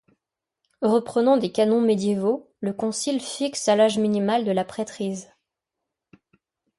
[0.81, 5.29] Reprenant des canons médiévaux, le concile fixe à l'âge minimal de la prêtrise.